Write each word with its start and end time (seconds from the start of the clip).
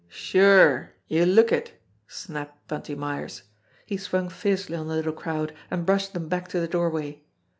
"Sure! 0.09 0.93
You 1.07 1.27
look 1.27 1.51
it!" 1.51 1.79
snapped 2.07 2.67
Bunty 2.67 2.95
Myers. 2.95 3.43
He 3.85 3.97
swung 3.97 4.29
fiercely 4.29 4.75
on 4.75 4.87
the 4.87 4.95
little 4.95 5.13
crowd 5.13 5.53
and 5.69 5.85
brushed 5.85 6.15
them 6.15 6.27
back 6.27 6.47
to 6.47 6.59
the 6.59 6.67
doorway. 6.67 7.21